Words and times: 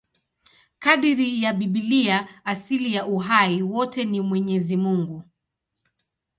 Kadiri 0.79 1.43
ya 1.43 1.53
Biblia, 1.53 2.27
asili 2.43 2.93
ya 2.93 3.05
uhai 3.05 3.61
wote 3.63 4.05
ni 4.05 4.21
Mwenyezi 4.21 4.77
Mungu. 4.77 5.23